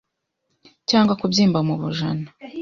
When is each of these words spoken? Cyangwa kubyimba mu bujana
Cyangwa 0.89 1.13
kubyimba 1.21 1.59
mu 1.67 1.73
bujana 1.81 2.27